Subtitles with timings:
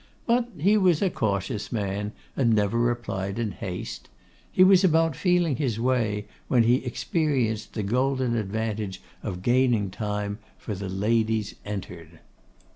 [0.25, 4.09] But he was a cautious man, and never replied in haste.
[4.51, 10.39] He was about feeling his way, when he experienced the golden advantage of gaining time,
[10.57, 12.17] for the ladies entered.